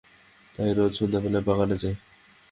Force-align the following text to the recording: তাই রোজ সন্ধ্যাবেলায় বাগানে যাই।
তাই 0.55 0.71
রোজ 0.73 0.91
সন্ধ্যাবেলায় 0.99 1.45
বাগানে 1.47 1.75
যাই। 1.81 1.95